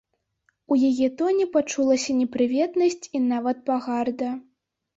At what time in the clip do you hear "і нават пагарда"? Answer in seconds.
3.15-4.35